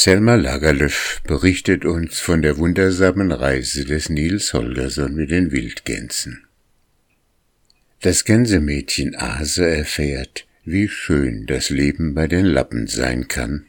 Selma 0.00 0.36
Lagerlöf 0.36 1.20
berichtet 1.26 1.84
uns 1.84 2.20
von 2.20 2.40
der 2.40 2.56
wundersamen 2.56 3.32
Reise 3.32 3.84
des 3.84 4.08
Nils 4.08 4.54
Holgersson 4.54 5.12
mit 5.12 5.32
den 5.32 5.50
Wildgänsen. 5.50 6.46
Das 8.00 8.24
Gänsemädchen 8.24 9.16
Ase 9.16 9.68
erfährt, 9.68 10.46
wie 10.64 10.86
schön 10.86 11.46
das 11.46 11.70
Leben 11.70 12.14
bei 12.14 12.28
den 12.28 12.44
Lappen 12.44 12.86
sein 12.86 13.26
kann. 13.26 13.66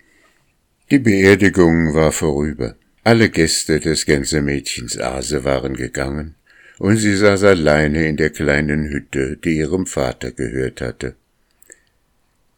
Die 0.91 0.99
Beerdigung 0.99 1.95
war 1.95 2.11
vorüber. 2.11 2.75
Alle 3.03 3.31
Gäste 3.31 3.79
des 3.79 4.05
Gänsemädchens 4.05 4.99
Ase 4.99 5.43
waren 5.45 5.73
gegangen, 5.73 6.35
und 6.77 6.97
sie 6.97 7.15
saß 7.15 7.41
alleine 7.41 8.07
in 8.07 8.17
der 8.17 8.29
kleinen 8.29 8.87
Hütte, 8.89 9.35
die 9.37 9.57
ihrem 9.57 9.87
Vater 9.87 10.29
gehört 10.29 10.79
hatte. 10.81 11.15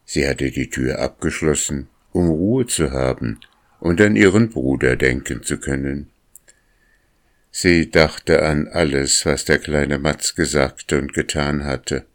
Sie 0.04 0.28
hatte 0.28 0.50
die 0.50 0.68
Tür 0.68 0.98
abgeschlossen, 0.98 1.88
um 2.12 2.28
Ruhe 2.28 2.66
zu 2.66 2.90
haben 2.90 3.40
und 3.82 4.00
an 4.00 4.14
ihren 4.14 4.48
Bruder 4.48 4.94
denken 4.94 5.42
zu 5.42 5.58
können. 5.58 6.08
Sie 7.50 7.90
dachte 7.90 8.44
an 8.44 8.68
alles, 8.68 9.26
was 9.26 9.44
der 9.44 9.58
kleine 9.58 9.98
Matz 9.98 10.36
gesagt 10.36 10.92
und 10.92 11.12
getan 11.12 11.64
hatte, 11.64 12.06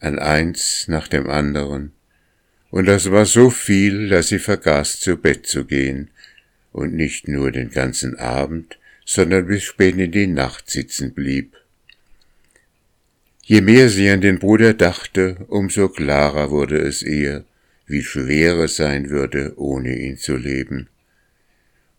an 0.00 0.18
eins 0.18 0.86
nach 0.88 1.06
dem 1.06 1.30
anderen, 1.30 1.92
und 2.70 2.86
das 2.86 3.12
war 3.12 3.26
so 3.26 3.48
viel, 3.48 4.08
dass 4.08 4.26
sie 4.26 4.40
vergaß 4.40 4.98
zu 4.98 5.16
Bett 5.16 5.46
zu 5.46 5.66
gehen, 5.66 6.10
und 6.72 6.94
nicht 6.94 7.28
nur 7.28 7.52
den 7.52 7.70
ganzen 7.70 8.18
Abend, 8.18 8.76
sondern 9.06 9.46
bis 9.46 9.62
spät 9.62 9.96
in 9.96 10.10
die 10.10 10.26
Nacht 10.26 10.68
sitzen 10.68 11.14
blieb. 11.14 11.56
Je 13.44 13.60
mehr 13.60 13.88
sie 13.88 14.10
an 14.10 14.20
den 14.20 14.40
Bruder 14.40 14.74
dachte, 14.74 15.46
umso 15.46 15.88
klarer 15.88 16.50
wurde 16.50 16.78
es 16.78 17.02
ihr, 17.04 17.44
wie 17.88 18.02
schwer 18.02 18.58
es 18.58 18.76
sein 18.76 19.10
würde, 19.10 19.54
ohne 19.56 19.96
ihn 19.96 20.18
zu 20.18 20.36
leben. 20.36 20.88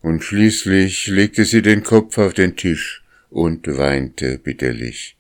Und 0.02 0.24
schließlich 0.24 1.08
legte 1.08 1.44
sie 1.44 1.62
den 1.62 1.84
Kopf 1.84 2.18
auf 2.18 2.34
den 2.34 2.56
Tisch 2.56 3.04
und 3.30 3.68
weinte 3.68 4.38
bitterlich. 4.38 5.18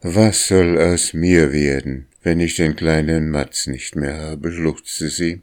Was 0.00 0.48
soll 0.48 0.78
aus 0.78 1.12
mir 1.12 1.52
werden, 1.52 2.06
wenn 2.22 2.40
ich 2.40 2.54
den 2.54 2.76
kleinen 2.76 3.30
Matz 3.30 3.66
nicht 3.66 3.96
mehr 3.96 4.16
habe, 4.18 4.52
schluchzte 4.52 5.08
sie. 5.10 5.42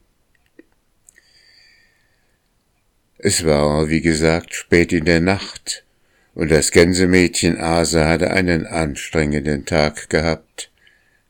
Es 3.17 3.45
war, 3.45 3.87
wie 3.89 4.01
gesagt, 4.01 4.53
spät 4.53 4.91
in 4.91 5.05
der 5.05 5.21
Nacht, 5.21 5.85
und 6.33 6.51
das 6.51 6.71
Gänsemädchen 6.71 7.57
Asa 7.57 8.07
hatte 8.07 8.31
einen 8.31 8.65
anstrengenden 8.65 9.65
Tag 9.65 10.09
gehabt. 10.09 10.72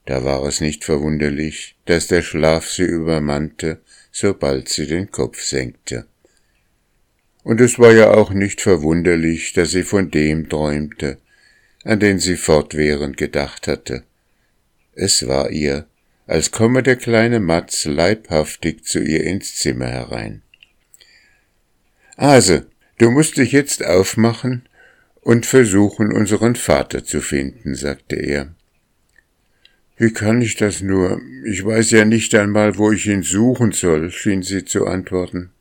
Da 0.06 0.24
war 0.24 0.44
es 0.44 0.60
nicht 0.60 0.84
verwunderlich, 0.84 1.76
dass 1.86 2.08
der 2.08 2.22
Schlaf 2.22 2.70
sie 2.70 2.84
übermannte, 2.84 3.82
sobald 4.12 4.70
sie 4.70 4.86
den 4.86 5.12
Kopf 5.12 5.42
senkte. 5.42 6.06
Und 7.44 7.62
es 7.62 7.80
war 7.80 7.92
ja 7.92 8.12
auch 8.12 8.32
nicht 8.32 8.62
verwunderlich, 8.62 9.54
dass 9.54 9.72
sie 9.72 9.84
von 9.84 10.12
dem 10.12 10.50
träumte, 10.50 11.18
an 11.84 12.00
den 12.00 12.20
sie 12.20 12.38
fortwährend 12.38 13.18
gedacht 13.18 13.68
hatte. 13.68 14.04
Es 14.94 15.28
war 15.28 15.50
ihr, 15.50 15.88
als 16.28 16.52
komme 16.52 16.84
der 16.84 16.96
kleine 16.96 17.40
Matz 17.40 17.86
leibhaftig 17.86 18.86
zu 18.86 19.00
ihr 19.00 19.24
ins 19.24 19.56
Zimmer 19.56 19.88
herein. 19.88 20.42
Ase, 22.16 22.68
du 22.98 23.12
musst 23.12 23.38
dich 23.38 23.52
jetzt 23.52 23.86
aufmachen 23.86 24.68
und 25.22 25.46
versuchen, 25.46 26.14
unseren 26.14 26.56
Vater 26.56 27.04
zu 27.04 27.22
finden, 27.22 27.76
sagte 27.76 28.16
er. 28.16 28.54
Wie 29.98 30.12
kann 30.12 30.42
ich 30.42 30.56
das 30.56 30.82
nur? 30.82 31.22
Ich 31.46 31.64
weiß 31.64 31.92
ja 31.92 32.06
nicht 32.06 32.34
einmal, 32.36 32.78
wo 32.78 32.92
ich 32.92 33.08
ihn 33.08 33.24
suchen 33.24 33.72
soll, 33.72 34.12
schien 34.12 34.42
sie 34.42 34.66
zu 34.66 34.88
antworten. 34.88 35.52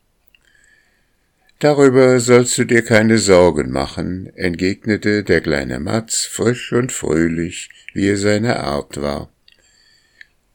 Darüber 1.59 2.19
sollst 2.19 2.57
du 2.57 2.65
dir 2.65 2.81
keine 2.81 3.19
Sorgen 3.19 3.71
machen, 3.71 4.35
entgegnete 4.35 5.23
der 5.23 5.39
kleine 5.39 5.79
Matz 5.79 6.25
frisch 6.25 6.73
und 6.73 6.91
fröhlich, 6.91 7.69
wie 7.93 8.09
er 8.09 8.17
seine 8.17 8.59
Art 8.59 8.99
war. 8.99 9.31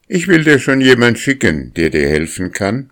Ich 0.07 0.27
will 0.27 0.43
dir 0.43 0.59
schon 0.59 0.81
jemand 0.81 1.17
schicken, 1.17 1.73
der 1.73 1.89
dir 1.89 2.07
helfen 2.07 2.51
kann. 2.51 2.91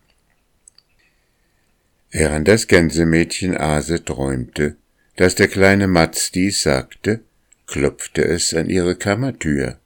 Während 2.09 2.47
das 2.47 2.67
Gänsemädchen 2.67 3.57
Ase 3.57 4.03
träumte, 4.03 4.77
dass 5.15 5.35
der 5.35 5.47
kleine 5.47 5.87
Matz 5.87 6.31
dies 6.31 6.63
sagte, 6.63 7.19
klopfte 7.67 8.23
es 8.23 8.53
an 8.53 8.69
ihre 8.69 8.95
Kammertür. 8.95 9.77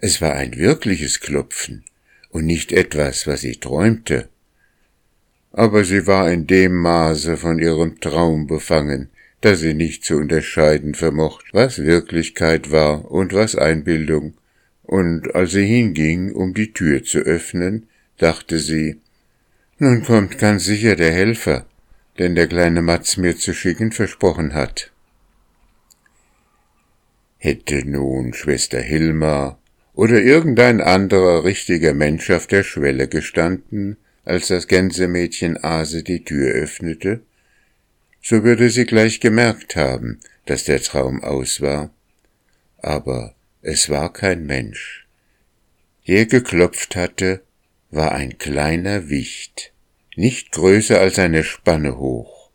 Es 0.00 0.20
war 0.20 0.34
ein 0.34 0.56
wirkliches 0.56 1.20
Klopfen 1.20 1.84
und 2.30 2.46
nicht 2.46 2.72
etwas, 2.72 3.26
was 3.26 3.40
sie 3.40 3.56
träumte. 3.56 4.28
Aber 5.52 5.84
sie 5.84 6.06
war 6.06 6.30
in 6.30 6.46
dem 6.46 6.76
Maße 6.76 7.36
von 7.36 7.58
ihrem 7.58 8.00
Traum 8.00 8.46
befangen, 8.46 9.10
dass 9.40 9.60
sie 9.60 9.74
nicht 9.74 10.04
zu 10.04 10.16
unterscheiden 10.16 10.94
vermocht, 10.94 11.46
was 11.52 11.78
Wirklichkeit 11.78 12.70
war 12.70 13.10
und 13.10 13.32
was 13.32 13.56
Einbildung, 13.56 14.34
und 14.82 15.34
als 15.34 15.52
sie 15.52 15.66
hinging, 15.66 16.32
um 16.32 16.54
die 16.54 16.72
Tür 16.72 17.02
zu 17.02 17.18
öffnen, 17.18 17.88
dachte 18.18 18.58
sie, 18.58 19.00
nun 19.78 20.04
kommt 20.04 20.38
ganz 20.38 20.64
sicher 20.64 20.96
der 20.96 21.12
Helfer, 21.12 21.66
den 22.18 22.34
der 22.34 22.48
kleine 22.48 22.82
Matz 22.82 23.16
mir 23.16 23.36
zu 23.36 23.52
schicken 23.52 23.92
versprochen 23.92 24.54
hat. 24.54 24.92
Hätte 27.36 27.88
nun 27.88 28.34
Schwester 28.34 28.80
Hilma 28.80 29.57
oder 29.98 30.22
irgendein 30.22 30.80
anderer 30.80 31.42
richtiger 31.42 31.92
Mensch 31.92 32.30
auf 32.30 32.46
der 32.46 32.62
Schwelle 32.62 33.08
gestanden, 33.08 33.96
als 34.24 34.46
das 34.46 34.68
Gänsemädchen 34.68 35.56
Ase 35.64 36.04
die 36.04 36.22
Tür 36.22 36.52
öffnete, 36.52 37.22
so 38.22 38.44
würde 38.44 38.70
sie 38.70 38.86
gleich 38.86 39.18
gemerkt 39.18 39.74
haben, 39.74 40.20
dass 40.46 40.62
der 40.62 40.80
Traum 40.80 41.24
aus 41.24 41.60
war. 41.60 41.90
Aber 42.80 43.34
es 43.60 43.90
war 43.90 44.12
kein 44.12 44.46
Mensch. 44.46 45.08
Der 46.06 46.26
geklopft 46.26 46.94
hatte, 46.94 47.42
war 47.90 48.12
ein 48.12 48.38
kleiner 48.38 49.08
Wicht, 49.08 49.72
nicht 50.14 50.52
größer 50.52 51.00
als 51.00 51.18
eine 51.18 51.42
Spanne 51.42 51.98
hoch. 51.98 52.52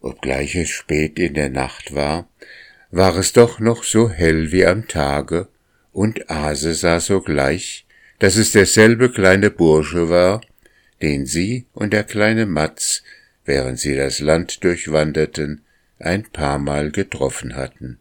Obgleich 0.00 0.56
es 0.56 0.70
spät 0.70 1.18
in 1.18 1.34
der 1.34 1.50
Nacht 1.50 1.94
war, 1.94 2.26
war 2.90 3.18
es 3.18 3.34
doch 3.34 3.60
noch 3.60 3.84
so 3.84 4.08
hell 4.08 4.50
wie 4.50 4.64
am 4.64 4.88
Tage, 4.88 5.48
und 5.92 6.30
Ase 6.30 6.74
sah 6.74 7.00
sogleich, 7.00 7.86
dass 8.18 8.36
es 8.36 8.52
derselbe 8.52 9.10
kleine 9.10 9.50
Bursche 9.50 10.08
war, 10.08 10.40
den 11.02 11.26
sie 11.26 11.66
und 11.72 11.92
der 11.92 12.04
kleine 12.04 12.46
Matz, 12.46 13.02
während 13.44 13.78
sie 13.78 13.96
das 13.96 14.20
Land 14.20 14.62
durchwanderten, 14.62 15.62
ein 15.98 16.24
paar 16.24 16.58
Mal 16.58 16.90
getroffen 16.90 17.56
hatten. 17.56 17.98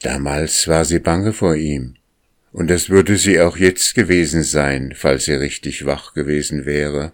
Damals 0.00 0.66
war 0.66 0.84
sie 0.84 0.98
bange 0.98 1.32
vor 1.32 1.54
ihm, 1.54 1.94
und 2.50 2.68
das 2.68 2.90
würde 2.90 3.16
sie 3.16 3.40
auch 3.40 3.56
jetzt 3.56 3.94
gewesen 3.94 4.42
sein, 4.42 4.94
falls 4.96 5.26
sie 5.26 5.34
richtig 5.34 5.86
wach 5.86 6.14
gewesen 6.14 6.64
wäre. 6.66 7.12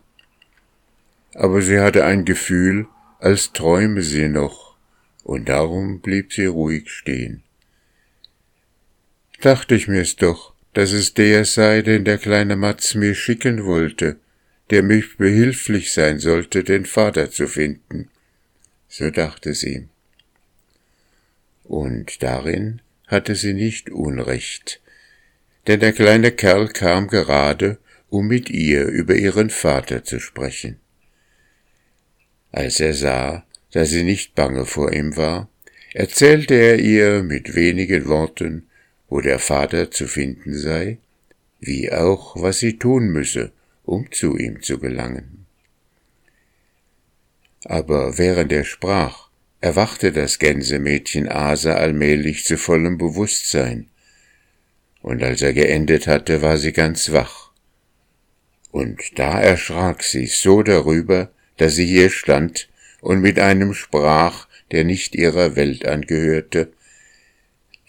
Aber 1.35 1.61
sie 1.61 1.81
hatte 1.81 2.05
ein 2.05 2.25
Gefühl, 2.25 2.87
als 3.19 3.53
träume 3.53 4.03
sie 4.03 4.29
noch, 4.29 4.77
und 5.23 5.49
darum 5.49 6.01
blieb 6.01 6.33
sie 6.33 6.47
ruhig 6.47 6.89
stehen 6.89 7.43
dachte 9.41 9.75
ich 9.75 9.89
mir's 9.89 10.17
doch, 10.17 10.55
dass 10.75 10.93
es 10.93 11.15
der 11.15 11.45
sei, 11.45 11.83
den 11.83 12.05
der 12.05 12.19
kleine 12.19 12.57
Matz 12.57 12.95
mir 12.95 13.15
schicken 13.15 13.65
wollte, 13.65 14.17
der 14.71 14.83
mich 14.83 15.17
behilflich 15.17 15.93
sein 15.93 16.19
sollte, 16.19 16.63
den 16.65 16.85
Vater 16.85 17.31
zu 17.31 17.47
finden. 17.47 18.11
So 18.89 19.11
dachte 19.11 19.55
sie. 19.55 19.89
Und 21.65 22.23
darin 22.23 22.81
hatte 23.07 23.35
sie 23.35 23.55
nicht 23.55 23.91
Unrecht, 23.91 24.81
denn 25.67 25.81
der 25.81 25.93
kleine 25.93 26.33
Kerl 26.33 26.69
kam 26.69 27.09
gerade, 27.09 27.79
um 28.09 28.27
mit 28.27 28.49
ihr 28.51 28.87
über 28.87 29.15
ihren 29.15 29.51
Vater 29.51 30.05
zu 30.05 30.19
sprechen. 30.19 30.79
Als 32.53 32.81
er 32.81 32.95
sah, 32.95 33.47
dass 33.73 33.91
sie 33.91 34.03
nicht 34.03 34.35
bange 34.35 34.65
vor 34.65 34.93
ihm 34.93 35.17
war, 35.17 35.51
erzählte 35.93 36.55
er 36.55 36.79
ihr 36.79 37.23
mit 37.23 37.55
wenigen 37.55 38.07
Worten, 38.09 38.68
wo 39.09 39.21
der 39.21 39.39
Vater 39.39 39.91
zu 39.91 40.07
finden 40.07 40.55
sei, 40.55 40.99
wie 41.61 41.91
auch 41.93 42.41
was 42.41 42.59
sie 42.59 42.79
tun 42.79 43.09
müsse, 43.09 43.53
um 43.85 44.11
zu 44.13 44.37
ihm 44.37 44.63
zu 44.63 44.79
gelangen. 44.79 45.47
Aber 47.65 48.19
während 48.19 48.53
er 48.53 48.65
sprach, 48.65 49.29
erwachte 49.61 50.13
das 50.13 50.39
Gänsemädchen 50.39 51.29
Asa 51.29 51.75
allmählich 51.75 52.45
zu 52.45 52.57
vollem 52.57 52.99
Bewusstsein, 52.99 53.89
und 55.01 55.23
als 55.23 55.43
er 55.43 55.53
geendet 55.53 56.07
hatte, 56.07 56.43
war 56.43 56.59
sie 56.59 56.73
ganz 56.73 57.13
wach. 57.13 57.51
Und 58.71 59.19
da 59.19 59.41
erschrak 59.41 60.03
sie 60.03 60.27
so 60.27 60.63
darüber, 60.63 61.31
dass 61.57 61.75
sie 61.75 61.87
hier 61.87 62.11
stand 62.11 62.69
und 63.01 63.21
mit 63.21 63.39
einem 63.39 63.75
sprach, 63.75 64.47
der 64.71 64.85
nicht 64.85 65.15
ihrer 65.15 65.57
Welt 65.57 65.87
angehörte, 65.87 66.73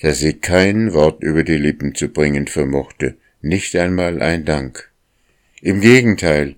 dass 0.01 0.19
sie 0.19 0.33
kein 0.33 0.93
Wort 0.93 1.23
über 1.23 1.43
die 1.43 1.57
Lippen 1.57 1.95
zu 1.95 2.09
bringen 2.09 2.47
vermochte, 2.47 3.17
nicht 3.41 3.75
einmal 3.75 4.21
ein 4.21 4.45
Dank. 4.45 4.89
Im 5.61 5.81
Gegenteil, 5.81 6.55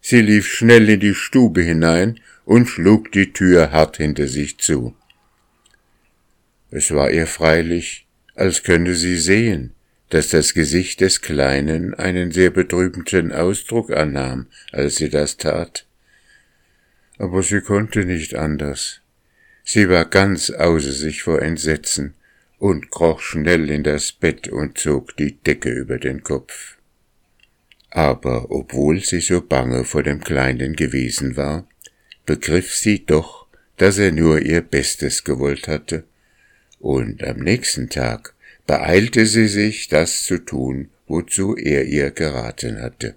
Sie 0.00 0.22
lief 0.22 0.46
schnell 0.46 0.88
in 0.88 1.00
die 1.00 1.14
Stube 1.14 1.62
hinein 1.62 2.20
und 2.44 2.66
schlug 2.66 3.12
die 3.12 3.32
Tür 3.32 3.70
hart 3.70 3.98
hinter 3.98 4.26
sich 4.26 4.58
zu. 4.58 4.94
Es 6.70 6.90
war 6.92 7.10
ihr 7.10 7.26
freilich, 7.26 8.06
als 8.34 8.62
könne 8.62 8.94
sie 8.94 9.18
sehen, 9.18 9.72
dass 10.08 10.28
das 10.28 10.54
Gesicht 10.54 11.00
des 11.00 11.20
Kleinen 11.20 11.94
einen 11.94 12.32
sehr 12.32 12.50
betrübten 12.50 13.32
Ausdruck 13.32 13.90
annahm, 13.90 14.46
als 14.72 14.96
sie 14.96 15.10
das 15.10 15.36
tat. 15.36 15.86
Aber 17.18 17.42
sie 17.42 17.60
konnte 17.60 18.04
nicht 18.06 18.34
anders. 18.34 19.02
Sie 19.62 19.88
war 19.88 20.06
ganz 20.06 20.50
außer 20.50 20.92
sich 20.92 21.22
vor 21.22 21.42
Entsetzen 21.42 22.14
und 22.60 22.90
kroch 22.90 23.20
schnell 23.20 23.70
in 23.70 23.82
das 23.82 24.12
Bett 24.12 24.46
und 24.46 24.76
zog 24.76 25.16
die 25.16 25.32
Decke 25.32 25.70
über 25.70 25.98
den 25.98 26.22
Kopf. 26.22 26.76
Aber 27.88 28.50
obwohl 28.50 29.00
sie 29.00 29.20
so 29.20 29.40
bange 29.40 29.84
vor 29.84 30.02
dem 30.02 30.20
Kleinen 30.20 30.76
gewesen 30.76 31.36
war, 31.36 31.66
begriff 32.26 32.74
sie 32.74 33.04
doch, 33.04 33.46
dass 33.78 33.96
er 33.96 34.12
nur 34.12 34.42
ihr 34.42 34.60
Bestes 34.60 35.24
gewollt 35.24 35.68
hatte, 35.68 36.04
und 36.78 37.24
am 37.24 37.38
nächsten 37.38 37.88
Tag 37.88 38.34
beeilte 38.66 39.24
sie 39.24 39.48
sich, 39.48 39.88
das 39.88 40.22
zu 40.22 40.38
tun, 40.38 40.90
wozu 41.06 41.56
er 41.56 41.86
ihr 41.86 42.10
geraten 42.10 42.80
hatte. 42.80 43.16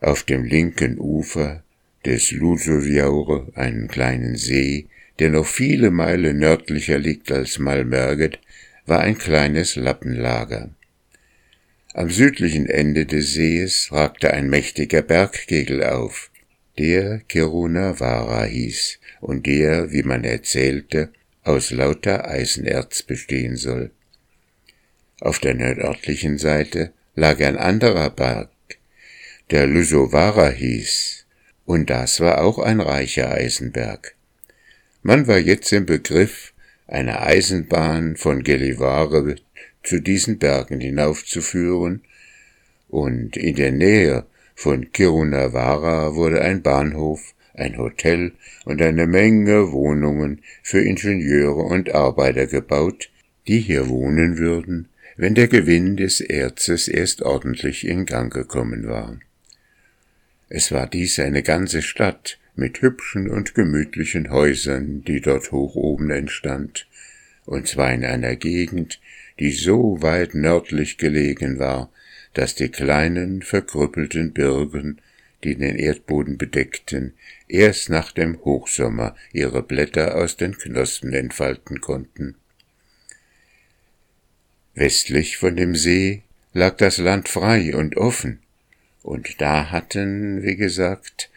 Auf 0.00 0.22
dem 0.22 0.44
linken 0.44 0.98
Ufer 0.98 1.62
des 2.06 2.30
Lusoviaure, 2.32 3.52
einen 3.54 3.86
kleinen 3.88 4.36
See, 4.36 4.88
der 5.18 5.30
noch 5.30 5.46
viele 5.46 5.90
Meilen 5.90 6.38
nördlicher 6.38 6.98
liegt 6.98 7.32
als 7.32 7.58
Malmerget, 7.58 8.38
war 8.84 9.00
ein 9.00 9.18
kleines 9.18 9.76
Lappenlager. 9.76 10.70
Am 11.94 12.10
südlichen 12.10 12.66
Ende 12.66 13.06
des 13.06 13.32
Sees 13.32 13.88
ragte 13.90 14.32
ein 14.32 14.50
mächtiger 14.50 15.02
Bergkegel 15.02 15.82
auf, 15.82 16.30
der 16.78 17.20
Kirunavara 17.20 18.44
hieß 18.44 18.98
und 19.20 19.46
der, 19.46 19.92
wie 19.92 20.02
man 20.02 20.24
erzählte, 20.24 21.10
aus 21.42 21.70
lauter 21.70 22.28
Eisenerz 22.28 23.02
bestehen 23.02 23.56
soll. 23.56 23.92
Auf 25.20 25.38
der 25.38 25.54
nördlichen 25.54 26.36
Seite 26.36 26.92
lag 27.14 27.40
ein 27.40 27.56
anderer 27.56 28.10
Berg, 28.10 28.50
der 29.50 29.66
Lusovara 29.66 30.50
hieß, 30.50 31.24
und 31.64 31.88
das 31.88 32.20
war 32.20 32.42
auch 32.42 32.58
ein 32.58 32.80
reicher 32.80 33.30
Eisenberg. 33.30 34.15
Man 35.06 35.28
war 35.28 35.38
jetzt 35.38 35.72
im 35.72 35.86
Begriff, 35.86 36.52
eine 36.88 37.22
Eisenbahn 37.22 38.16
von 38.16 38.42
Gelivare 38.42 39.36
zu 39.84 40.00
diesen 40.00 40.40
Bergen 40.40 40.80
hinaufzuführen, 40.80 42.02
und 42.88 43.36
in 43.36 43.54
der 43.54 43.70
Nähe 43.70 44.26
von 44.56 44.90
Kirunavara 44.90 46.16
wurde 46.16 46.40
ein 46.40 46.60
Bahnhof 46.60 47.34
ein 47.54 47.78
Hotel 47.78 48.32
und 48.64 48.82
eine 48.82 49.06
Menge 49.06 49.70
Wohnungen 49.70 50.42
für 50.64 50.80
Ingenieure 50.80 51.62
und 51.62 51.94
Arbeiter 51.94 52.48
gebaut, 52.48 53.08
die 53.46 53.60
hier 53.60 53.88
wohnen 53.88 54.38
würden, 54.38 54.88
wenn 55.16 55.36
der 55.36 55.46
Gewinn 55.46 55.96
des 55.96 56.20
Erzes 56.20 56.88
erst 56.88 57.22
ordentlich 57.22 57.86
in 57.86 58.06
Gang 58.06 58.32
gekommen 58.32 58.88
war. 58.88 59.16
Es 60.48 60.72
war 60.72 60.88
dies 60.88 61.20
eine 61.20 61.44
ganze 61.44 61.80
Stadt 61.80 62.40
mit 62.56 62.82
hübschen 62.82 63.30
und 63.30 63.54
gemütlichen 63.54 64.30
Häusern, 64.30 65.02
die 65.04 65.20
dort 65.20 65.52
hoch 65.52 65.76
oben 65.76 66.10
entstand, 66.10 66.86
und 67.44 67.68
zwar 67.68 67.92
in 67.92 68.04
einer 68.04 68.36
Gegend, 68.36 69.00
die 69.38 69.52
so 69.52 70.02
weit 70.02 70.34
nördlich 70.34 70.98
gelegen 70.98 71.58
war, 71.58 71.90
dass 72.34 72.54
die 72.54 72.68
kleinen 72.68 73.42
verkrüppelten 73.42 74.32
Birken 74.32 75.00
die 75.44 75.56
den 75.56 75.76
Erdboden 75.76 76.38
bedeckten, 76.38 77.14
erst 77.46 77.88
nach 77.88 78.12
dem 78.12 78.44
Hochsommer 78.44 79.14
ihre 79.32 79.62
Blätter 79.62 80.16
aus 80.16 80.36
den 80.36 80.56
Knospen 80.56 81.12
entfalten 81.12 81.80
konnten. 81.80 82.34
Westlich 84.74 85.36
von 85.36 85.56
dem 85.56 85.74
See 85.74 86.22
lag 86.52 86.76
das 86.76 86.98
Land 86.98 87.28
frei 87.28 87.74
und 87.76 87.96
offen, 87.96 88.40
und 89.02 89.40
da 89.40 89.70
hatten, 89.70 90.42
wie 90.42 90.56
gesagt, 90.56 91.30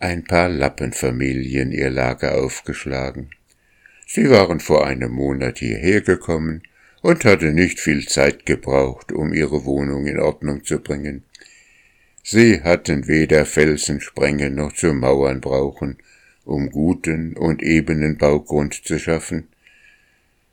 ein 0.00 0.24
paar 0.24 0.48
Lappenfamilien 0.48 1.72
ihr 1.72 1.90
Lager 1.90 2.42
aufgeschlagen. 2.42 3.30
Sie 4.06 4.28
waren 4.30 4.58
vor 4.58 4.86
einem 4.86 5.12
Monat 5.12 5.58
hierher 5.58 6.00
gekommen 6.00 6.62
und 7.02 7.24
hatten 7.24 7.54
nicht 7.54 7.78
viel 7.78 8.08
Zeit 8.08 8.46
gebraucht, 8.46 9.12
um 9.12 9.32
ihre 9.32 9.64
Wohnung 9.64 10.06
in 10.06 10.18
Ordnung 10.18 10.64
zu 10.64 10.80
bringen. 10.80 11.22
Sie 12.22 12.62
hatten 12.62 13.08
weder 13.08 13.44
Felsen 13.44 14.00
sprengen 14.00 14.54
noch 14.54 14.72
zu 14.72 14.92
Mauern 14.94 15.40
brauchen, 15.40 15.98
um 16.44 16.70
guten 16.70 17.36
und 17.36 17.62
ebenen 17.62 18.16
Baugrund 18.16 18.74
zu 18.84 18.98
schaffen, 18.98 19.48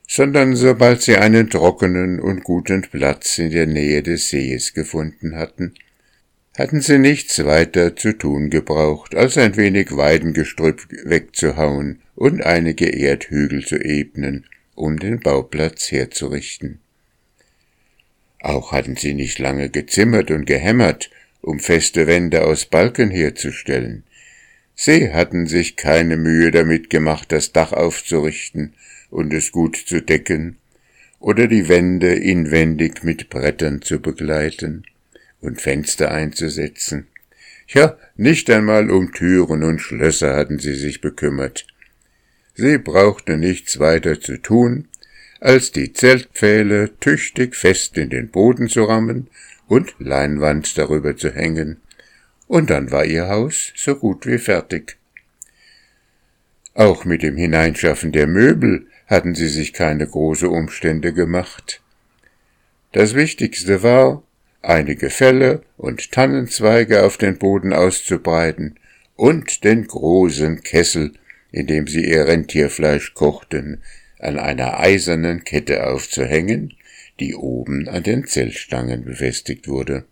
sondern 0.08 0.56
sobald 0.56 1.02
sie 1.02 1.18
einen 1.18 1.50
trockenen 1.50 2.20
und 2.20 2.44
guten 2.44 2.82
Platz 2.82 3.38
in 3.38 3.52
der 3.52 3.66
Nähe 3.66 4.04
des 4.04 4.30
Sees 4.30 4.74
gefunden 4.74 5.36
hatten, 5.36 5.74
hatten 6.58 6.82
sie 6.82 6.98
nichts 6.98 7.46
weiter 7.46 7.96
zu 7.96 8.14
tun 8.14 8.50
gebraucht, 8.50 9.14
als 9.14 9.38
ein 9.38 9.56
wenig 9.58 9.96
Weidengestrüpp 9.96 10.88
wegzuhauen 11.04 12.02
und 12.16 12.42
einige 12.42 12.88
Erdhügel 12.88 13.64
zu 13.64 13.78
ebnen, 13.78 14.48
um 14.74 14.98
den 14.98 15.20
Bauplatz 15.20 15.92
herzurichten. 15.92 16.80
Auch 18.42 18.72
hatten 18.72 18.96
sie 18.96 19.14
nicht 19.14 19.38
lange 19.38 19.70
gezimmert 19.70 20.32
und 20.32 20.46
gehämmert, 20.46 21.12
um 21.42 21.60
feste 21.60 22.08
Wände 22.08 22.44
aus 22.44 22.66
Balken 22.66 23.12
herzustellen. 23.12 24.04
Sie 24.74 25.14
hatten 25.14 25.46
sich 25.46 25.76
keine 25.76 26.18
Mühe 26.18 26.50
damit 26.50 26.90
gemacht, 26.90 27.32
das 27.32 27.52
Dach 27.52 27.72
aufzurichten 27.72 28.74
und 29.12 29.32
es 29.32 29.52
gut 29.52 29.76
zu 29.76 30.02
decken 30.02 30.58
oder 31.20 31.48
die 31.48 31.70
Wände 31.70 32.14
inwendig 32.14 33.04
mit 33.04 33.30
Brettern 33.30 33.82
zu 33.82 34.00
begleiten 34.00 34.84
und 35.42 35.62
Fenster 35.62 36.12
einzusetzen. 36.12 37.08
Ja, 37.68 37.98
nicht 38.16 38.50
einmal 38.50 38.90
um 38.90 39.12
Türen 39.12 39.64
und 39.64 39.80
Schlösser 39.80 40.36
hatten 40.36 40.60
sie 40.60 40.76
sich 40.76 41.02
bekümmert. 41.02 41.68
Sie 42.56 42.78
brauchten 42.78 43.40
nichts 43.40 43.80
weiter 43.80 44.20
zu 44.20 44.38
tun, 44.38 44.88
als 45.40 45.72
die 45.72 45.94
Zeltpfähle 45.94 46.98
tüchtig 47.00 47.56
fest 47.56 47.98
in 47.98 48.10
den 48.10 48.30
Boden 48.30 48.68
zu 48.70 48.84
rammen 48.86 49.30
und 49.68 49.96
Leinwand 50.00 50.78
darüber 50.78 51.16
zu 51.16 51.32
hängen, 51.32 51.82
und 52.48 52.70
dann 52.70 52.92
war 52.92 53.06
ihr 53.06 53.28
Haus 53.28 53.74
so 53.76 53.96
gut 53.96 54.26
wie 54.26 54.38
fertig. 54.38 54.98
Auch 56.74 57.06
mit 57.06 57.24
dem 57.24 57.36
Hineinschaffen 57.36 58.12
der 58.12 58.28
Möbel 58.28 58.88
hatten 59.08 59.36
sie 59.36 59.50
sich 59.50 59.74
keine 59.74 60.08
große 60.08 60.50
Umstände 60.50 61.14
gemacht. 61.14 61.82
Das 62.94 63.16
Wichtigste 63.16 63.84
war, 63.84 64.24
einige 64.68 65.10
Felle 65.10 65.62
und 65.78 66.12
Tannenzweige 66.12 67.04
auf 67.04 67.18
den 67.18 67.38
Boden 67.38 67.74
auszubreiten 67.74 68.80
und 69.16 69.64
den 69.64 69.88
großen 69.88 70.64
Kessel, 70.64 71.14
in 71.52 71.68
dem 71.68 71.88
sie 71.88 72.06
ihr 72.06 72.28
Rentierfleisch 72.28 73.14
kochten, 73.14 73.82
an 74.20 74.38
einer 74.40 74.80
eisernen 74.80 75.44
Kette 75.44 75.88
aufzuhängen 75.88 76.74
die 77.20 77.36
oben 77.36 77.88
an 77.88 78.04
den 78.04 78.26
Zeltstangen 78.26 79.04
befestigt 79.04 79.68
wurde. 79.68 80.06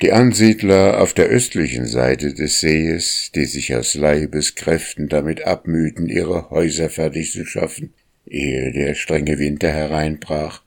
Die 0.00 0.12
Ansiedler 0.12 1.00
auf 1.00 1.12
der 1.12 1.26
östlichen 1.26 1.86
Seite 1.86 2.32
des 2.32 2.60
Sees, 2.60 3.32
die 3.34 3.46
sich 3.46 3.74
aus 3.74 3.94
Leibeskräften 3.94 5.08
damit 5.08 5.42
abmühten, 5.42 6.08
ihre 6.08 6.50
Häuser 6.50 6.88
fertig 6.88 7.32
zu 7.32 7.44
schaffen, 7.44 7.92
ehe 8.24 8.72
der 8.72 8.94
strenge 8.94 9.38
Winter 9.38 9.72
hereinbrach, 9.72 10.62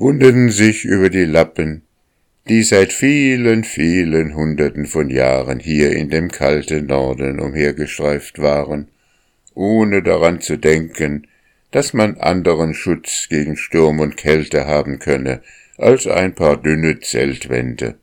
wunderten 0.00 0.48
sich 0.48 0.86
über 0.86 1.10
die 1.10 1.26
Lappen, 1.26 1.82
die 2.48 2.62
seit 2.62 2.90
vielen, 2.90 3.64
vielen 3.64 4.34
Hunderten 4.34 4.86
von 4.86 5.10
Jahren 5.10 5.60
hier 5.60 5.92
in 5.92 6.08
dem 6.08 6.30
kalten 6.30 6.86
Norden 6.86 7.38
umhergestreift 7.38 8.38
waren, 8.38 8.88
ohne 9.54 10.02
daran 10.02 10.40
zu 10.40 10.56
denken, 10.56 11.26
dass 11.70 11.92
man 11.92 12.16
anderen 12.16 12.72
Schutz 12.72 13.28
gegen 13.28 13.58
Sturm 13.58 14.00
und 14.00 14.16
Kälte 14.16 14.66
haben 14.66 15.00
könne 15.00 15.42
als 15.76 16.06
ein 16.06 16.34
paar 16.34 16.56
dünne 16.56 17.00
Zeltwände. 17.00 17.96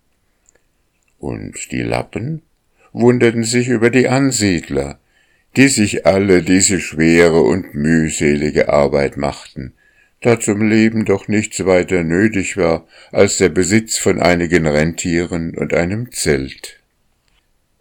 Und 1.17 1.71
die 1.71 1.81
Lappen 1.81 2.43
wunderten 2.93 3.43
sich 3.43 3.69
über 3.69 3.89
die 3.89 4.07
Ansiedler, 4.07 4.99
die 5.55 5.67
sich 5.67 6.05
alle 6.05 6.43
diese 6.43 6.79
schwere 6.79 7.41
und 7.41 7.73
mühselige 7.73 8.69
Arbeit 8.69 9.17
machten, 9.17 9.73
da 10.21 10.39
zum 10.39 10.67
Leben 10.67 11.05
doch 11.05 11.27
nichts 11.27 11.65
weiter 11.65 12.03
nötig 12.03 12.57
war 12.57 12.87
als 13.11 13.37
der 13.37 13.49
Besitz 13.49 13.97
von 13.97 14.19
einigen 14.19 14.65
Rentieren 14.65 15.55
und 15.55 15.73
einem 15.73 16.11
Zelt. 16.11 16.79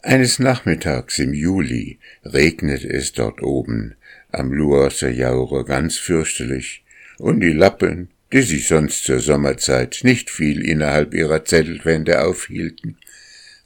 Eines 0.03 0.39
Nachmittags 0.39 1.19
im 1.19 1.33
Juli 1.33 1.99
regnet 2.25 2.85
es 2.85 3.13
dort 3.13 3.43
oben, 3.43 3.97
am 4.31 4.53
Luaser 4.53 5.11
Jaure 5.11 5.65
ganz 5.65 5.97
fürchterlich, 5.97 6.85
und 7.19 7.41
die 7.41 7.53
Lappen, 7.53 8.11
die 8.33 8.43
sich 8.43 8.69
sonst 8.69 9.05
zur 9.05 9.21
Sommerzeit 9.21 10.01
nicht 10.03 10.31
viel 10.31 10.65
innerhalb 10.65 11.15
ihrer 11.15 11.45
Zeltwände 11.45 12.23
aufhielten, 12.25 12.99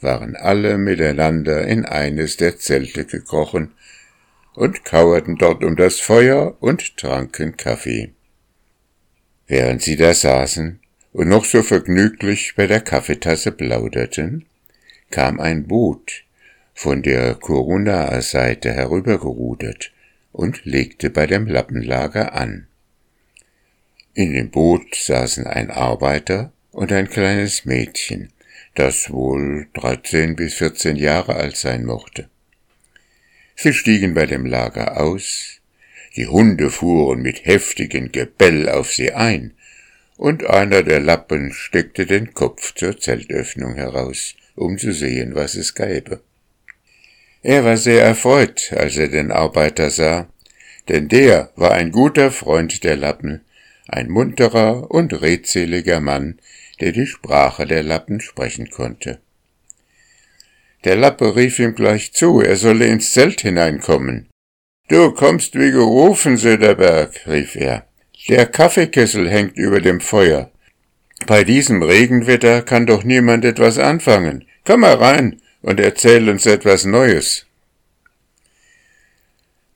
waren 0.00 0.36
alle 0.36 0.78
miteinander 0.78 1.66
in 1.66 1.84
eines 1.84 2.36
der 2.36 2.58
Zelte 2.58 3.04
gekrochen 3.04 3.72
und 4.54 4.84
kauerten 4.84 5.36
dort 5.36 5.62
um 5.62 5.76
das 5.76 6.00
Feuer 6.00 6.56
und 6.60 6.96
tranken 6.96 7.56
Kaffee. 7.56 8.12
Während 9.50 9.82
sie 9.82 9.96
da 9.96 10.14
saßen 10.14 10.78
und 11.12 11.28
noch 11.28 11.44
so 11.44 11.64
vergnüglich 11.64 12.54
bei 12.54 12.68
der 12.68 12.80
Kaffeetasse 12.80 13.50
plauderten, 13.50 14.46
kam 15.10 15.40
ein 15.40 15.66
Boot 15.66 16.22
von 16.72 17.02
der 17.02 17.34
Corunaa-Seite 17.34 18.72
herübergerudert 18.72 19.90
und 20.30 20.64
legte 20.64 21.10
bei 21.10 21.26
dem 21.26 21.48
Lappenlager 21.48 22.32
an. 22.32 22.68
In 24.14 24.34
dem 24.34 24.52
Boot 24.52 24.94
saßen 24.94 25.48
ein 25.48 25.72
Arbeiter 25.72 26.52
und 26.70 26.92
ein 26.92 27.10
kleines 27.10 27.64
Mädchen, 27.64 28.32
das 28.76 29.10
wohl 29.10 29.66
dreizehn 29.74 30.36
bis 30.36 30.54
vierzehn 30.54 30.94
Jahre 30.94 31.34
alt 31.34 31.56
sein 31.56 31.84
mochte. 31.84 32.28
Sie 33.56 33.72
stiegen 33.72 34.14
bei 34.14 34.26
dem 34.26 34.46
Lager 34.46 35.00
aus, 35.00 35.59
die 36.16 36.26
Hunde 36.26 36.70
fuhren 36.70 37.22
mit 37.22 37.44
heftigem 37.44 38.12
Gebell 38.12 38.68
auf 38.68 38.92
sie 38.92 39.12
ein, 39.12 39.54
und 40.16 40.44
einer 40.44 40.82
der 40.82 41.00
Lappen 41.00 41.52
steckte 41.52 42.04
den 42.04 42.34
Kopf 42.34 42.74
zur 42.74 42.98
Zeltöffnung 42.98 43.74
heraus, 43.74 44.34
um 44.54 44.76
zu 44.76 44.92
sehen, 44.92 45.34
was 45.34 45.54
es 45.54 45.74
gäbe. 45.74 46.20
Er 47.42 47.64
war 47.64 47.76
sehr 47.76 48.04
erfreut, 48.04 48.72
als 48.76 48.96
er 48.98 49.08
den 49.08 49.30
Arbeiter 49.30 49.88
sah, 49.88 50.28
denn 50.88 51.08
der 51.08 51.52
war 51.56 51.72
ein 51.72 51.90
guter 51.90 52.30
Freund 52.30 52.84
der 52.84 52.96
Lappen, 52.96 53.40
ein 53.88 54.10
munterer 54.10 54.90
und 54.90 55.20
redseliger 55.22 56.00
Mann, 56.00 56.38
der 56.80 56.92
die 56.92 57.06
Sprache 57.06 57.66
der 57.66 57.82
Lappen 57.82 58.20
sprechen 58.20 58.70
konnte. 58.70 59.20
Der 60.84 60.96
Lappe 60.96 61.36
rief 61.36 61.58
ihm 61.58 61.74
gleich 61.74 62.12
zu, 62.12 62.40
er 62.40 62.56
solle 62.56 62.86
ins 62.86 63.12
Zelt 63.12 63.42
hineinkommen. 63.42 64.29
Du 64.90 65.12
kommst 65.12 65.54
wie 65.54 65.70
gerufen, 65.70 66.36
Söderberg, 66.36 67.24
rief 67.28 67.54
er. 67.54 67.86
Der 68.28 68.44
Kaffeekessel 68.46 69.30
hängt 69.30 69.56
über 69.56 69.80
dem 69.80 70.00
Feuer. 70.00 70.50
Bei 71.28 71.44
diesem 71.44 71.80
Regenwetter 71.80 72.62
kann 72.62 72.86
doch 72.86 73.04
niemand 73.04 73.44
etwas 73.44 73.78
anfangen. 73.78 74.46
Komm 74.64 74.80
mal 74.80 74.94
rein 74.94 75.40
und 75.62 75.78
erzähl 75.78 76.28
uns 76.28 76.44
etwas 76.44 76.86
Neues. 76.86 77.46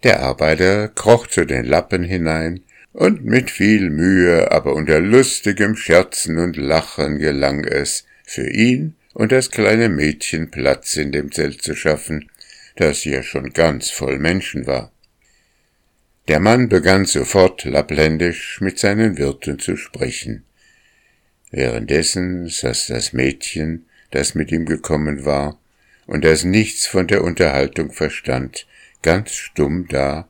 Der 0.02 0.20
Arbeiter 0.20 0.88
kroch 0.88 1.28
zu 1.28 1.44
den 1.44 1.64
Lappen 1.64 2.02
hinein, 2.02 2.64
und 2.92 3.24
mit 3.24 3.50
viel 3.50 3.90
Mühe, 3.90 4.50
aber 4.50 4.74
unter 4.74 5.00
lustigem 5.00 5.76
Scherzen 5.76 6.38
und 6.38 6.56
Lachen 6.56 7.18
gelang 7.18 7.62
es, 7.62 8.04
für 8.24 8.48
ihn 8.48 8.96
und 9.12 9.30
das 9.30 9.52
kleine 9.52 9.88
Mädchen 9.88 10.50
Platz 10.50 10.96
in 10.96 11.12
dem 11.12 11.30
Zelt 11.30 11.62
zu 11.62 11.76
schaffen, 11.76 12.30
das 12.76 13.04
ja 13.04 13.22
schon 13.22 13.52
ganz 13.52 13.90
voll 13.90 14.18
Menschen 14.18 14.66
war. 14.66 14.90
Der 16.26 16.40
Mann 16.40 16.70
begann 16.70 17.04
sofort 17.04 17.64
lappländisch 17.64 18.60
mit 18.62 18.78
seinen 18.78 19.18
Wirten 19.18 19.58
zu 19.58 19.76
sprechen. 19.76 20.44
Währenddessen 21.50 22.48
saß 22.48 22.86
das 22.86 23.12
Mädchen, 23.12 23.84
das 24.10 24.34
mit 24.34 24.50
ihm 24.50 24.64
gekommen 24.64 25.26
war, 25.26 25.58
und 26.06 26.24
das 26.24 26.44
nichts 26.44 26.86
von 26.86 27.06
der 27.06 27.22
Unterhaltung 27.22 27.92
verstand, 27.92 28.66
ganz 29.02 29.32
stumm 29.32 29.86
da 29.88 30.26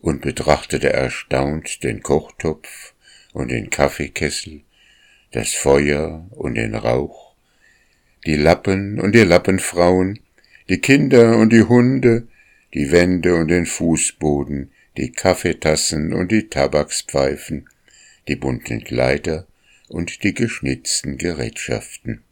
und 0.00 0.22
betrachtete 0.22 0.92
erstaunt 0.92 1.84
den 1.84 2.02
Kochtopf 2.02 2.94
und 3.32 3.50
den 3.52 3.70
Kaffeekessel, 3.70 4.62
das 5.30 5.54
Feuer 5.54 6.26
und 6.30 6.56
den 6.56 6.74
Rauch, 6.74 7.34
die 8.26 8.36
Lappen 8.36 8.98
und 8.98 9.14
die 9.14 9.24
Lappenfrauen, 9.24 10.18
die 10.68 10.80
Kinder 10.80 11.36
und 11.38 11.52
die 11.52 11.62
Hunde, 11.62 12.26
die 12.74 12.90
Wände 12.90 13.36
und 13.36 13.48
den 13.48 13.66
Fußboden, 13.66 14.72
die 14.98 15.12
Kaffeetassen 15.12 16.12
und 16.12 16.32
die 16.32 16.48
Tabakspfeifen, 16.48 17.68
die 18.26 18.36
bunten 18.36 18.82
Kleider 18.82 19.46
und 19.88 20.24
die 20.24 20.34
geschnitzten 20.34 21.18
Gerätschaften. 21.18 22.22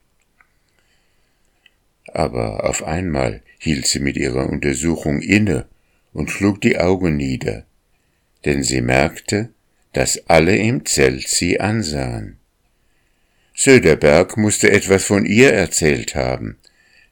Aber 2.09 2.69
auf 2.69 2.83
einmal 2.83 3.43
hielt 3.59 3.87
sie 3.87 4.01
mit 4.01 4.17
ihrer 4.17 4.49
Untersuchung 4.51 5.23
inne 5.23 5.67
und 6.13 6.31
schlug 6.31 6.61
die 6.61 6.79
Augen 6.79 7.17
nieder, 7.17 7.65
denn 8.45 8.63
sie 8.63 8.81
merkte, 8.81 9.51
dass 9.93 10.29
alle 10.29 10.57
im 10.57 10.85
Zelt 10.85 11.29
sie 11.29 11.61
ansahen. 11.61 12.39
Söderberg 13.55 14.37
musste 14.37 14.71
etwas 14.71 15.05
von 15.05 15.25
ihr 15.25 15.53
erzählt 15.53 16.15
haben, 16.15 16.59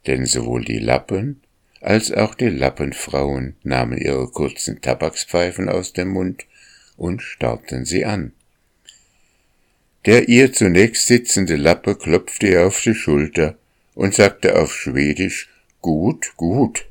denn 0.07 0.27
sowohl 0.27 0.65
die 0.65 0.81
Lappen 0.81 1.41
als 1.85 2.11
auch 2.11 2.35
die 2.35 2.49
Lappenfrauen 2.49 3.57
nahmen 3.63 3.99
ihre 3.99 4.29
kurzen 4.29 4.81
Tabakspfeifen 4.81 5.69
aus 5.69 5.93
dem 5.93 6.09
Mund 6.09 6.47
und 6.97 7.21
starrten 7.21 7.85
sie 7.85 8.07
an. 8.07 8.33
Der 10.07 10.29
ihr 10.29 10.53
zunächst 10.53 11.07
sitzende 11.07 11.57
Lappe 11.57 11.95
klopfte 11.95 12.49
ihr 12.49 12.67
auf 12.67 12.81
die 12.81 12.95
Schulter 12.95 13.59
und 13.95 14.15
sagte 14.15 14.59
auf 14.59 14.75
Schwedisch 14.75 15.51
Gut, 15.83 16.33
gut. 16.39 16.87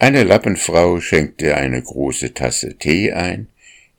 Eine 0.00 0.24
Lappenfrau 0.24 1.00
schenkte 1.00 1.54
eine 1.54 1.80
große 1.80 2.34
Tasse 2.34 2.78
Tee 2.78 3.12
ein, 3.12 3.46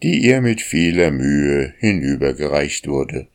die 0.04 0.18
ihr 0.26 0.42
mit 0.42 0.60
vieler 0.60 1.12
Mühe 1.12 1.74
hinübergereicht 1.78 2.88
wurde, 2.88 3.28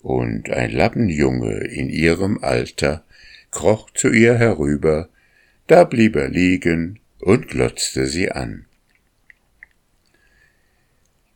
und 0.00 0.50
ein 0.50 0.70
Lappenjunge 0.70 1.64
in 1.64 1.88
ihrem 1.88 2.38
Alter 2.44 3.02
kroch 3.50 3.90
zu 3.90 4.10
ihr 4.10 4.34
herüber, 4.34 5.08
da 5.66 5.84
blieb 5.84 6.16
er 6.16 6.28
liegen 6.28 7.00
und 7.20 7.48
glotzte 7.48 8.06
sie 8.06 8.30
an. 8.30 8.66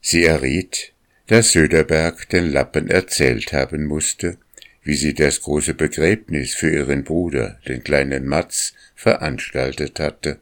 Sie 0.00 0.25
erriet, 0.25 0.92
dass 1.28 1.52
Söderberg 1.52 2.28
den 2.28 2.50
Lappen 2.50 2.88
erzählt 2.88 3.52
haben 3.52 3.87
musste, 3.87 4.37
wie 4.83 4.95
sie 4.95 5.14
das 5.14 5.40
große 5.42 5.75
Begräbnis 5.75 6.54
für 6.54 6.71
ihren 6.71 7.04
Bruder, 7.04 7.59
den 7.69 7.85
kleinen 7.85 8.26
Matz, 8.26 8.75
veranstaltet 8.97 10.00
hatte. 10.00 10.38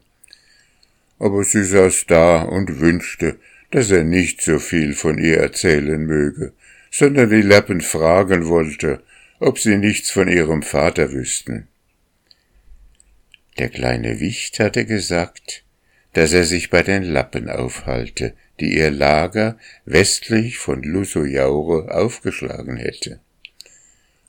Aber 1.19 1.43
sie 1.43 1.63
saß 1.63 2.05
da 2.07 2.41
und 2.41 2.79
wünschte, 2.79 3.37
dass 3.69 3.91
er 3.91 4.03
nicht 4.03 4.41
so 4.41 4.59
viel 4.59 4.93
von 4.93 5.17
ihr 5.17 5.37
erzählen 5.37 6.03
möge, 6.03 6.53
sondern 6.89 7.29
die 7.29 7.41
Lappen 7.41 7.81
fragen 7.81 8.47
wollte, 8.47 9.03
ob 9.41 9.57
sie 9.57 9.77
nichts 9.77 10.11
von 10.11 10.27
ihrem 10.27 10.61
Vater 10.61 11.11
wüssten. 11.11 11.67
Der 13.57 13.69
kleine 13.69 14.19
Wicht 14.19 14.59
hatte 14.59 14.85
gesagt, 14.85 15.63
dass 16.13 16.31
er 16.31 16.43
sich 16.43 16.69
bei 16.69 16.83
den 16.83 17.01
Lappen 17.01 17.49
aufhalte, 17.49 18.35
die 18.59 18.75
ihr 18.75 18.91
Lager 18.91 19.57
westlich 19.85 20.59
von 20.59 20.83
Lusojaure 20.83 21.91
aufgeschlagen 21.91 22.77
hätte. 22.77 23.19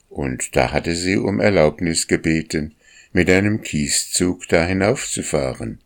Und 0.09 0.55
da 0.55 0.71
hatte 0.71 0.95
sie 0.95 1.17
um 1.17 1.39
Erlaubnis 1.39 2.07
gebeten, 2.07 2.73
mit 3.11 3.29
einem 3.29 3.61
Kieszug 3.61 4.47
da 4.47 4.65
hinaufzufahren, 4.65 5.79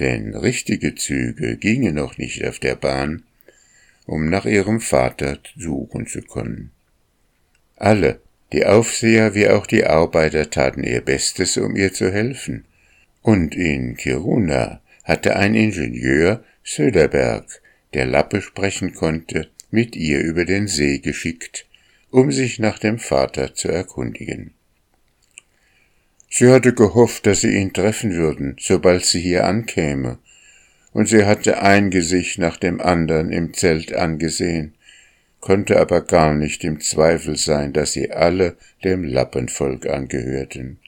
denn 0.00 0.34
richtige 0.34 0.96
Züge 0.96 1.56
gingen 1.58 1.94
noch 1.94 2.18
nicht 2.18 2.44
auf 2.44 2.58
der 2.58 2.74
Bahn, 2.74 3.22
um 4.04 4.28
nach 4.28 4.46
ihrem 4.46 4.80
Vater 4.80 5.38
suchen 5.56 6.08
zu 6.08 6.22
können. 6.22 6.72
Alle, 7.76 8.20
die 8.52 8.66
Aufseher 8.66 9.34
wie 9.34 9.48
auch 9.48 9.66
die 9.66 9.84
Arbeiter 9.84 10.50
taten 10.50 10.84
ihr 10.84 11.00
Bestes, 11.00 11.56
um 11.56 11.74
ihr 11.74 11.92
zu 11.92 12.12
helfen. 12.12 12.64
Und 13.22 13.54
in 13.54 13.96
Kiruna 13.96 14.80
hatte 15.04 15.36
ein 15.36 15.54
Ingenieur, 15.54 16.44
Söderberg, 16.62 17.62
der 17.94 18.06
Lappe 18.06 18.42
sprechen 18.42 18.94
konnte, 18.94 19.48
mit 19.70 19.96
ihr 19.96 20.20
über 20.20 20.44
den 20.44 20.68
See 20.68 20.98
geschickt, 20.98 21.66
um 22.10 22.30
sich 22.30 22.58
nach 22.58 22.78
dem 22.78 22.98
Vater 22.98 23.54
zu 23.54 23.68
erkundigen. 23.68 24.52
Sie 26.28 26.48
hatte 26.48 26.74
gehofft, 26.74 27.26
dass 27.26 27.40
sie 27.40 27.56
ihn 27.56 27.72
treffen 27.72 28.12
würden, 28.12 28.56
sobald 28.58 29.04
sie 29.04 29.20
hier 29.20 29.44
ankäme, 29.46 30.18
und 30.92 31.08
sie 31.08 31.24
hatte 31.24 31.62
ein 31.62 31.90
Gesicht 31.90 32.38
nach 32.38 32.58
dem 32.58 32.80
andern 32.80 33.30
im 33.30 33.54
Zelt 33.54 33.94
angesehen, 33.94 34.74
konnte 35.42 35.80
aber 35.80 36.02
gar 36.02 36.34
nicht 36.34 36.62
im 36.62 36.80
Zweifel 36.80 37.36
sein, 37.36 37.72
dass 37.72 37.92
sie 37.92 38.12
alle 38.12 38.56
dem 38.84 39.02
Lappenvolk 39.02 39.86
angehörten. 39.86 40.78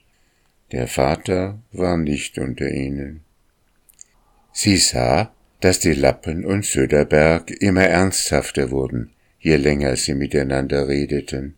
Der 0.70 0.86
Vater 0.86 1.60
war 1.72 1.98
nicht 1.98 2.38
unter 2.38 2.70
ihnen. 2.70 3.20
Sie 4.52 4.76
sah, 4.76 5.34
dass 5.60 5.80
die 5.80 5.92
Lappen 5.92 6.44
und 6.44 6.64
Söderberg 6.64 7.50
immer 7.50 7.82
ernsthafter 7.82 8.70
wurden, 8.70 9.10
je 9.40 9.56
länger 9.56 9.96
sie 9.96 10.14
miteinander 10.14 10.86
redeten. 10.86 11.56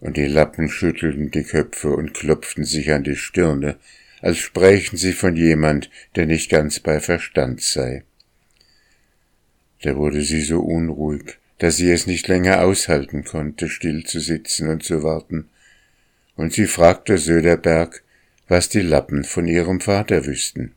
Und 0.00 0.16
die 0.16 0.28
Lappen 0.28 0.70
schüttelten 0.70 1.30
die 1.30 1.42
Köpfe 1.42 1.90
und 1.90 2.14
klopften 2.14 2.64
sich 2.64 2.90
an 2.90 3.04
die 3.04 3.16
Stirne, 3.16 3.76
als 4.22 4.38
sprächen 4.38 4.96
sie 4.96 5.12
von 5.12 5.36
jemand, 5.36 5.90
der 6.16 6.24
nicht 6.24 6.50
ganz 6.50 6.80
bei 6.80 7.00
Verstand 7.00 7.60
sei. 7.60 8.04
Da 9.82 9.94
wurde 9.94 10.22
sie 10.22 10.40
so 10.40 10.60
unruhig, 10.60 11.38
dass 11.58 11.76
sie 11.76 11.90
es 11.90 12.06
nicht 12.06 12.28
länger 12.28 12.62
aushalten 12.62 13.24
konnte, 13.24 13.68
still 13.68 14.04
zu 14.04 14.20
sitzen 14.20 14.68
und 14.68 14.82
zu 14.82 15.02
warten, 15.02 15.48
und 16.36 16.52
sie 16.52 16.66
fragte 16.66 17.18
Söderberg, 17.18 18.02
was 18.46 18.68
die 18.68 18.80
Lappen 18.80 19.24
von 19.24 19.46
ihrem 19.46 19.80
Vater 19.80 20.24
wüssten. 20.24 20.74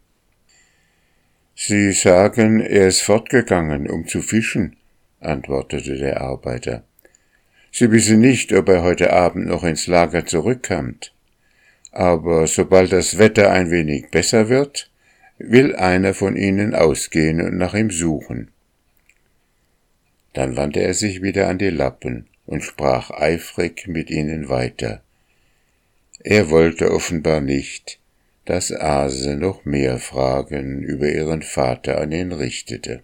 Sie 1.56 1.92
sagen, 1.92 2.60
er 2.60 2.88
ist 2.88 3.02
fortgegangen, 3.02 3.90
um 3.90 4.08
zu 4.08 4.22
fischen, 4.22 4.76
antwortete 5.20 5.98
der 5.98 6.22
Arbeiter. 6.22 6.84
Sie 7.72 7.92
wissen 7.92 8.20
nicht, 8.20 8.52
ob 8.54 8.68
er 8.68 8.84
heute 8.84 9.14
Abend 9.14 9.48
noch 9.48 9.64
ins 9.64 9.88
Lager 9.88 10.26
zurückkommt. 10.26 11.14
Aber 11.92 12.48
sobald 12.48 12.92
das 12.92 13.18
Wetter 13.18 13.52
ein 13.52 13.70
wenig 13.70 14.10
besser 14.12 14.50
wird, 14.50 14.90
will 15.38 15.76
einer 15.76 16.14
von 16.14 16.36
ihnen 16.36 16.74
ausgehen 16.74 17.42
und 17.42 17.58
nach 17.58 17.74
ihm 17.74 17.92
suchen. 17.92 18.52
Dann 20.34 20.56
wandte 20.56 20.82
er 20.82 20.94
sich 20.94 21.22
wieder 21.22 21.48
an 21.48 21.58
die 21.58 21.70
Lappen 21.70 22.28
und 22.46 22.64
sprach 22.64 23.12
eifrig 23.12 23.88
mit 23.88 24.10
ihnen 24.10 24.50
weiter. 24.50 25.02
Er 26.24 26.50
wollte 26.50 26.92
offenbar 26.92 27.42
nicht, 27.42 28.00
dass 28.46 28.72
Ase 28.72 29.36
noch 29.36 29.66
mehr 29.66 29.98
Fragen 29.98 30.82
über 30.82 31.08
ihren 31.08 31.42
Vater 31.42 32.00
an 32.00 32.12
ihn 32.12 32.32
richtete. 32.32 33.04